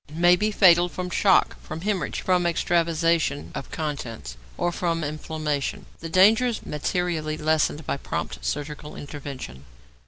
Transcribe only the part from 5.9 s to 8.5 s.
The danger is materially lessened by prompt